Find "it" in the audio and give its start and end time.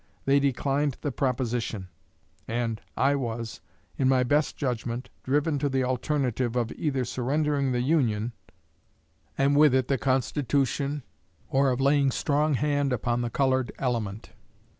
9.75-9.89